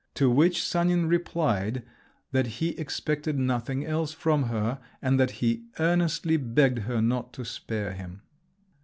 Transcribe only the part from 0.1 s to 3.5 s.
To which Sanin replied that he expected